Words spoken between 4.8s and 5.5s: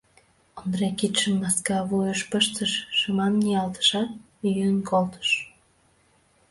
колтыш.